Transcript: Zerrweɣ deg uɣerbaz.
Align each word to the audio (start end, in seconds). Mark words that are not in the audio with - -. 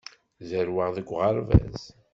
Zerrweɣ 0.49 0.89
deg 0.93 1.07
uɣerbaz. 1.09 1.81